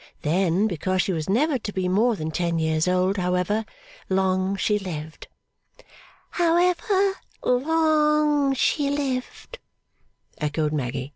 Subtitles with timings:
[0.23, 3.65] Then, because she was never to be more than ten years old, however
[4.09, 5.27] long she lived'
[6.31, 9.59] 'However long she lived,'
[10.39, 11.09] echoed Maggy.